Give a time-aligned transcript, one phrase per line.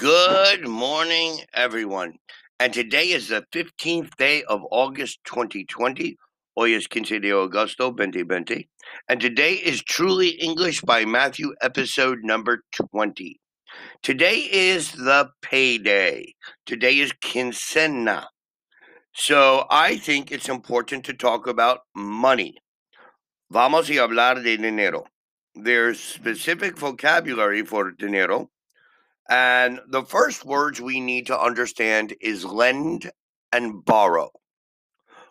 [0.00, 2.14] Good morning, everyone.
[2.58, 6.16] And today is the 15th day of August 2020.
[6.56, 8.66] Hoy es 15 de agosto 2020.
[9.10, 13.38] And today is Truly English by Matthew, episode number 20.
[14.02, 16.32] Today is the payday.
[16.64, 18.24] Today is quincena.
[19.12, 22.56] So I think it's important to talk about money.
[23.50, 25.04] Vamos a hablar de dinero.
[25.54, 28.48] There's specific vocabulary for dinero
[29.30, 33.10] and the first words we need to understand is lend
[33.52, 34.30] and borrow.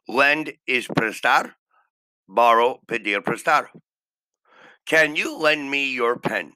[0.08, 1.52] Lend is prestar,
[2.28, 3.68] borrow, pedir prestar.
[4.86, 6.54] Can you lend me your pen?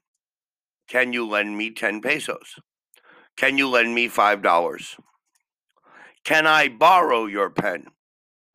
[0.88, 2.58] Can you lend me 10 pesos?
[3.36, 5.00] Can you lend me $5?
[6.24, 7.88] Can I borrow your pen?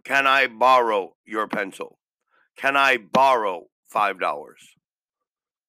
[0.03, 1.99] Can I borrow your pencil?
[2.57, 4.51] Can I borrow $5?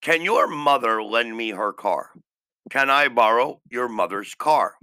[0.00, 2.12] Can your mother lend me her car?
[2.69, 4.74] Can I borrow your mother's car?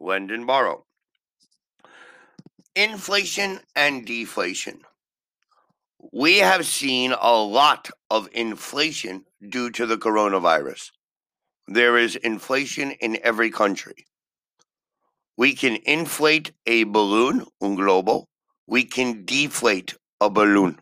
[0.00, 0.84] Lend and borrow.
[2.74, 4.80] Inflation and deflation.
[6.12, 10.90] We have seen a lot of inflation due to the coronavirus.
[11.68, 14.06] There is inflation in every country.
[15.36, 18.26] We can inflate a balloon, un globo.
[18.66, 20.80] We can deflate a balloon.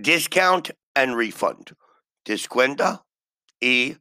[0.00, 1.72] Discount and refund.
[2.24, 3.00] Descuenta
[3.62, 3.96] y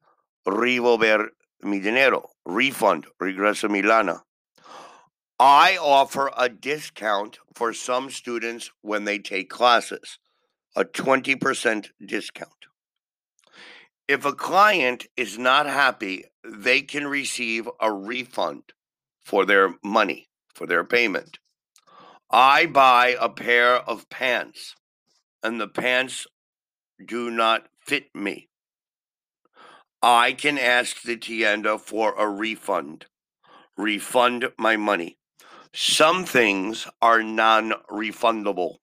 [0.45, 1.31] revolver
[1.61, 4.23] mi dinero, refund, regresa mi lana.
[5.39, 10.19] I offer a discount for some students when they take classes,
[10.75, 12.51] a 20% discount.
[14.07, 18.73] If a client is not happy, they can receive a refund
[19.23, 21.39] for their money, for their payment.
[22.29, 24.75] I buy a pair of pants
[25.43, 26.27] and the pants
[27.05, 28.50] do not fit me.
[30.03, 33.05] I can ask the tienda for a refund.
[33.77, 35.17] Refund my money.
[35.73, 38.77] Some things are non refundable.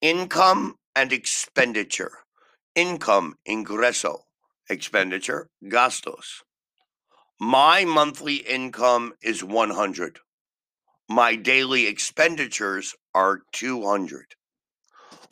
[0.00, 2.24] Income and expenditure.
[2.74, 4.22] Income, ingreso.
[4.68, 6.42] Expenditure, gastos.
[7.38, 10.18] My monthly income is 100.
[11.08, 14.34] My daily expenditures are 200.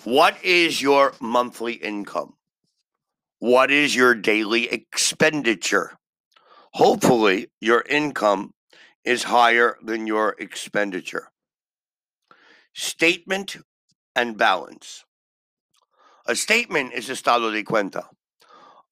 [0.05, 2.35] What is your monthly income?
[3.41, 5.97] What is your daily expenditure?
[6.75, 8.53] Hopefully, your income
[9.03, 11.31] is higher than your expenditure.
[12.75, 13.57] Statement
[14.15, 15.05] and balance.
[16.27, 18.05] A statement is estado de cuenta.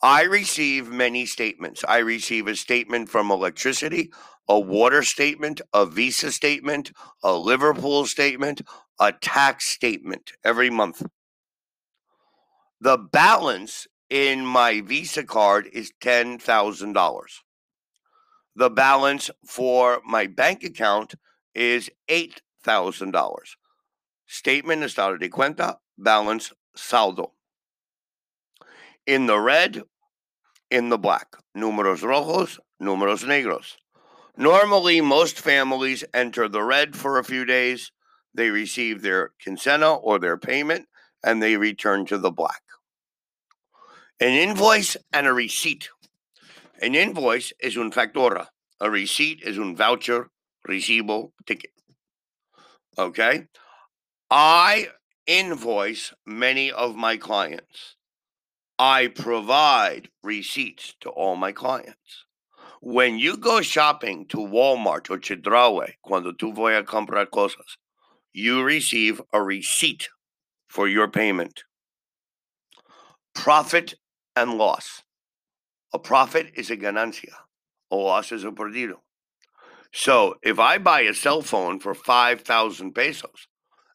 [0.01, 1.85] I receive many statements.
[1.87, 4.11] I receive a statement from electricity,
[4.49, 6.93] a water statement, a visa statement,
[7.23, 8.63] a Liverpool statement,
[8.99, 11.03] a tax statement every month.
[12.81, 17.23] The balance in my Visa card is $10,000.
[18.57, 21.15] The balance for my bank account
[21.55, 23.37] is $8,000.
[24.27, 27.33] Statement estado de cuenta, balance saldo.
[29.07, 29.83] In the red,
[30.71, 31.37] in the black.
[31.57, 33.77] Números rojos, números negros.
[34.37, 37.91] Normally, most families enter the red for a few days.
[38.35, 40.87] They receive their quincena or their payment,
[41.25, 42.63] and they return to the black
[44.21, 45.89] an invoice and a receipt.
[46.81, 48.47] An invoice is un factura.
[48.81, 50.31] A receipt is un voucher,
[50.69, 51.71] recibo, ticket.
[52.97, 53.47] Okay?
[54.31, 54.89] I
[55.27, 57.97] invoice many of my clients.
[58.79, 62.27] I provide receipts to all my clients.
[62.81, 67.77] When you go shopping to Walmart or Chedraui, cuando tú voy a comprar cosas,
[68.33, 70.09] you receive a receipt
[70.69, 71.65] for your payment.
[73.35, 73.95] Profit
[74.39, 75.03] and loss.
[75.93, 77.35] A profit is a ganancia,
[77.91, 79.01] a loss is a perdido.
[79.93, 83.49] So if I buy a cell phone for 5,000 pesos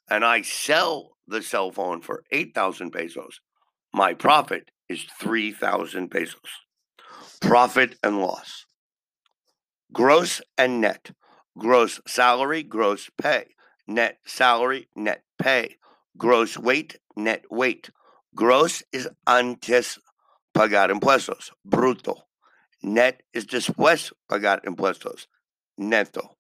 [0.10, 3.40] and I sell the cell phone for 8,000 pesos,
[3.94, 6.50] my profit is 3,000 pesos.
[7.40, 8.66] Profit and loss.
[9.94, 11.12] Gross and net.
[11.58, 13.46] Gross salary, gross pay.
[13.88, 15.78] Net salary, net pay.
[16.18, 17.92] Gross weight, net weight.
[18.36, 20.00] Gross is antes
[20.54, 22.24] pagar impuestos, bruto.
[22.82, 25.28] Net is después pagar impuestos,
[25.78, 26.36] neto.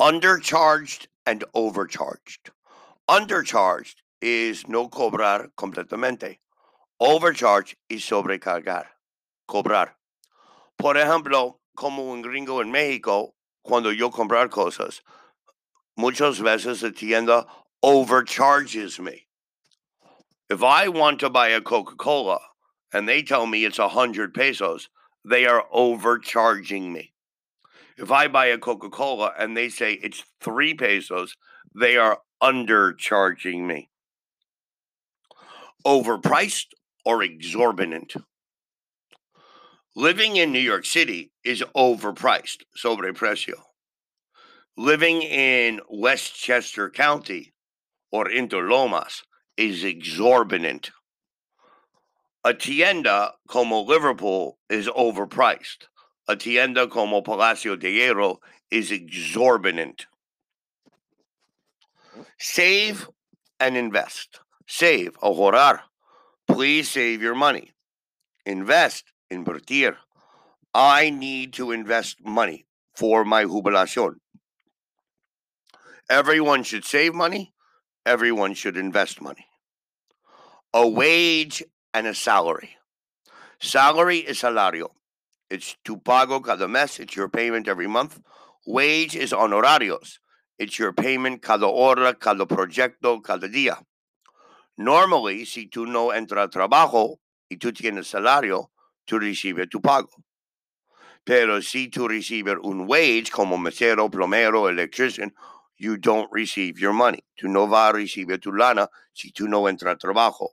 [0.00, 2.50] Undercharged and overcharged.
[3.08, 6.38] Undercharged is no cobrar completamente.
[7.00, 8.86] Overcharge is sobrecargar,
[9.48, 9.90] cobrar.
[10.78, 15.02] Por ejemplo, como un gringo en México, cuando yo comprar cosas,
[15.96, 17.46] muchas veces la tienda
[17.82, 19.26] overcharges me.
[20.52, 22.38] If I want to buy a Coca Cola
[22.92, 24.90] and they tell me it's a hundred pesos,
[25.24, 27.14] they are overcharging me.
[27.96, 31.36] If I buy a Coca Cola and they say it's three pesos,
[31.74, 33.88] they are undercharging me.
[35.86, 36.66] Overpriced
[37.06, 38.12] or exorbitant.
[39.96, 43.54] Living in New York City is overpriced, sobreprecio.
[44.76, 47.54] Living in Westchester County
[48.10, 49.22] or Interlomas
[49.56, 50.90] is exorbitant.
[52.44, 55.86] A tienda como Liverpool is overpriced.
[56.28, 58.38] A tienda como Palacio de Hierro
[58.70, 60.06] is exorbitant.
[62.38, 63.08] Save
[63.60, 64.40] and invest.
[64.66, 65.80] Save, ahorrar.
[66.48, 67.70] Please save your money.
[68.44, 69.96] Invest, invertir.
[70.74, 74.14] I need to invest money for my jubilación.
[76.10, 77.52] Everyone should save money.
[78.04, 79.46] Everyone should invest money.
[80.74, 81.62] A wage
[81.94, 82.76] and a salary.
[83.60, 84.90] Salary is salario.
[85.48, 86.98] It's tu pago cada mes.
[86.98, 88.20] It's your payment every month.
[88.66, 90.18] Wage is honorarios.
[90.58, 93.76] It's your payment cada hora, cada proyecto, cada día.
[94.76, 97.20] Normally, si tú no entras a trabajo
[97.50, 98.70] y tú tienes salario,
[99.06, 100.10] tú recibes tu pago.
[101.24, 105.32] Pero si tú recibes un wage como mesero, plomero, electrician,
[105.82, 107.24] you don't receive your money.
[107.40, 110.48] Tú no vas a recibir tu lana si tú no entras a trabajo.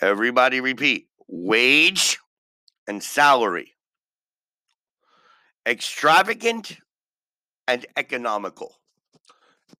[0.00, 2.18] Everybody repeat wage
[2.88, 3.74] and salary.
[5.66, 6.78] Extravagant
[7.68, 8.74] and economical.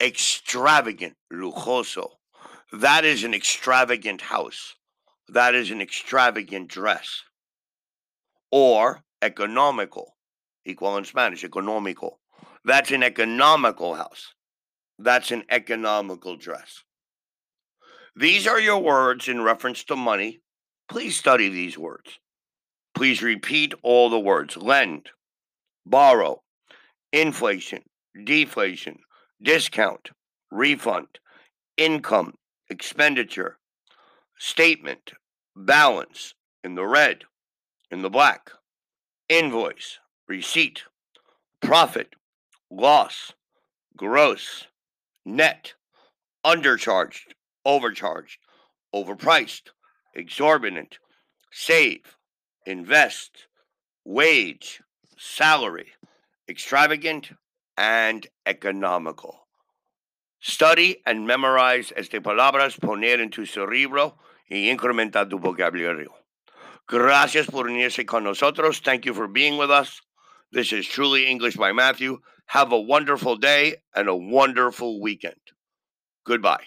[0.01, 2.11] Extravagant, lujoso.
[2.73, 4.77] That is an extravagant house.
[5.29, 7.23] That is an extravagant dress.
[8.53, 10.17] Or economical,
[10.65, 12.21] equal in Spanish, economical.
[12.65, 14.35] That's an economical house.
[15.03, 16.85] That's an economical dress.
[18.15, 20.41] These are your words in reference to money.
[20.91, 22.19] Please study these words.
[22.95, 25.09] Please repeat all the words lend,
[25.87, 26.43] borrow,
[27.15, 27.83] inflation,
[28.25, 28.99] deflation,
[29.43, 30.11] discount,
[30.51, 31.07] refund,
[31.79, 32.35] income,
[32.69, 33.57] expenditure,
[34.39, 35.15] statement,
[35.57, 37.23] balance in the red,
[37.91, 38.51] in the black,
[39.31, 39.99] invoice,
[40.29, 40.83] receipt,
[41.63, 42.13] profit,
[42.71, 43.33] loss,
[43.97, 44.67] gross,
[45.25, 45.75] net,
[46.45, 47.35] undercharged,
[47.65, 48.39] overcharged,
[48.95, 49.71] overpriced,
[50.15, 50.99] exorbitant,
[51.53, 52.17] save,
[52.67, 53.47] invest,
[54.05, 54.81] wage,
[55.17, 55.89] salary,
[56.49, 57.31] extravagant,
[57.77, 59.47] and economical.
[60.41, 64.17] Study and memorize este palabras, poner en tu cerebro
[64.51, 66.13] y incrementar tu vocabulario.
[66.87, 68.81] Gracias por unirse con nosotros.
[68.81, 70.01] Thank you for being with us.
[70.51, 72.19] This is Truly English by Matthew.
[72.51, 75.41] Have a wonderful day and a wonderful weekend.
[76.25, 76.65] Goodbye.